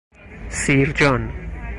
سیرجان 0.59 1.31